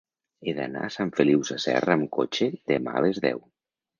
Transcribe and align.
He 0.45 0.53
d'anar 0.59 0.85
a 0.85 0.93
Sant 0.95 1.11
Feliu 1.19 1.43
Sasserra 1.49 1.97
amb 1.97 2.09
cotxe 2.19 2.47
demà 2.73 2.95
a 3.01 3.07
les 3.07 3.21
deu. 3.29 3.45